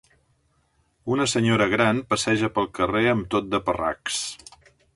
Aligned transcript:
Una 1.15 1.27
senyora 1.33 1.67
gran 1.75 2.01
passeja 2.13 2.51
pel 2.57 2.69
carrer 2.79 3.05
amb 3.13 3.31
tot 3.35 3.53
de 3.53 3.61
parracs. 3.69 4.21